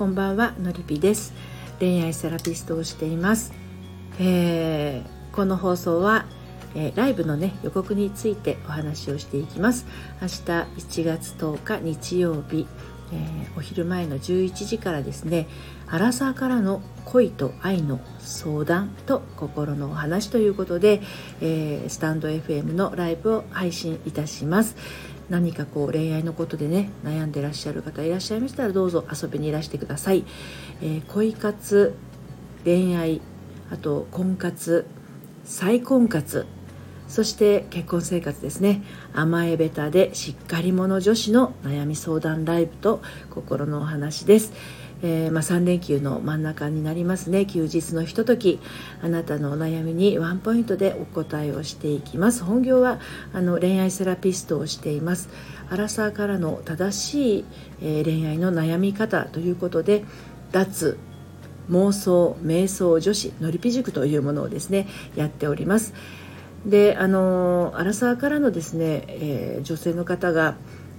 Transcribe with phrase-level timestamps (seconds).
[0.00, 1.34] こんばんはのりぴです。
[1.78, 3.52] 恋愛セラピストをしています、
[4.18, 6.24] えー、この放送は、
[6.74, 9.84] えー、ライブのね予告についてお話をしていきます。
[10.22, 12.66] 明日1月10日日曜日
[13.12, 15.48] えー、お昼前の11時からですね
[15.88, 21.02] アラサーからの恋と愛の相談と心のお話ということで、
[21.40, 24.76] えー、スタンド FM のライブを配信いたします。
[25.30, 30.24] 何かこう恋愛のことでね悩んでらっしゃる方いらっしゃいましたらどうぞ遊びにいらしてください、
[30.82, 31.94] えー、恋活
[32.64, 33.22] 恋愛
[33.70, 34.86] あと婚活
[35.44, 36.46] 再婚活
[37.10, 38.84] そして結婚生活ですね。
[39.12, 44.52] 甘えべたでしっかり者女子の悩み相談ライブと心のお話です、
[45.02, 47.46] えー、まあ、3連休の真ん中になりますね。
[47.46, 48.60] 休日のひととき
[49.02, 52.44] あなたのお悩みにワンポイントでお答えをしていきます。
[52.44, 53.00] 本業は
[53.32, 55.28] あの恋愛セラピストをしています。
[55.70, 57.44] アラサーからの正しい、
[57.80, 60.04] えー、恋愛の悩み方ということで
[60.52, 60.98] 脱
[61.70, 65.94] 妄想瞑想女子のりぴ塾というものをですねやっております。
[66.66, 70.56] であのアラサーからのですね、えー、女性の方が、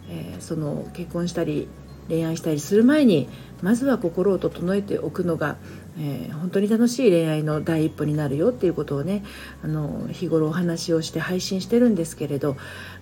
[0.10, 1.68] えー、その結婚したり
[2.10, 3.30] 恋愛したりする前に
[3.62, 5.58] まずは心を整えておくのが、
[5.98, 9.24] えー、本当に楽しい恋愛の第一歩になるよっていうことをね
[9.64, 12.54] あの日頃お話をして配信してるんですけれど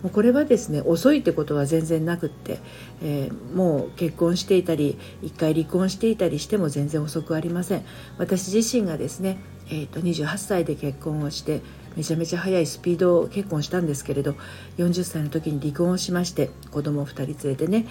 [0.01, 2.59] もうこれはですね遅いってことは全然なくって、
[3.01, 7.85] えー、もう結婚していたり一回離婚していたりしても全然遅くありません。
[8.17, 11.61] 私自身がですね、えーと28歳で結婚をして
[11.99, 14.37] めちゃめちゃ早いスピード結婚したんですけれど
[14.77, 17.87] 40歳の時に離婚をしまして子供を2人連れてね。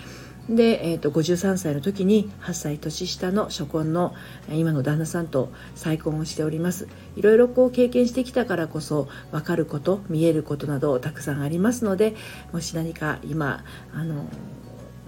[0.49, 4.15] で、えーと、53歳の時に8歳年下の初婚の
[4.51, 6.89] 今の旦那さんと再婚をしております。
[7.17, 12.15] いろいろこう経験してきたからこそ分かること見えることなどたくさんありますので
[12.51, 13.63] もし何か今
[13.93, 14.25] あの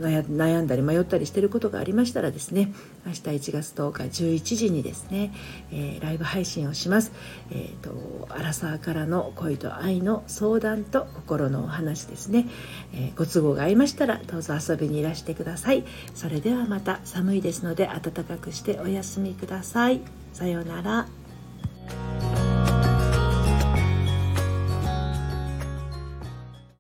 [0.01, 2.73] 悩んだり迷ったりしてることがありましたらですね
[3.07, 5.33] 明日1月10日11時にですね、
[5.71, 7.13] えー、ライブ配信をします、
[7.51, 7.91] えーと、
[8.35, 12.47] アラサーからの恋と愛の相談と心のお話ですね、
[12.95, 15.85] えー、ご都合が合いましたらどうぞ遊びにいらしてください。
[16.15, 20.01] それではまた寒いですので暖かくしてお休みください。
[20.33, 21.20] さようなら。